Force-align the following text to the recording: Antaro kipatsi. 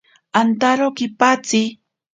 Antaro 0.39 0.87
kipatsi. 0.97 1.61